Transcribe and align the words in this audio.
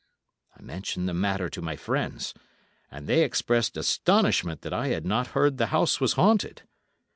I 0.57 0.63
mentioned 0.63 1.07
the 1.07 1.13
matter 1.13 1.47
to 1.47 1.61
my 1.61 1.75
friends, 1.75 2.33
and 2.89 3.05
they 3.05 3.23
expressed 3.23 3.77
astonishment 3.77 4.61
that 4.61 4.73
I 4.73 4.87
had 4.87 5.05
not 5.05 5.27
heard 5.37 5.57
the 5.59 5.67
house 5.67 6.01
was 6.01 6.13
haunted. 6.13 6.63